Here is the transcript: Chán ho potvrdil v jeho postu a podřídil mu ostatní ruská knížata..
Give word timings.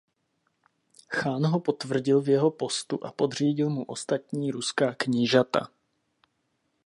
Chán 1.13 1.45
ho 1.45 1.59
potvrdil 1.61 2.21
v 2.25 2.29
jeho 2.33 2.49
postu 2.51 3.03
a 3.05 3.11
podřídil 3.11 3.69
mu 3.69 3.83
ostatní 3.85 4.51
ruská 4.51 4.93
knížata.. 4.93 5.69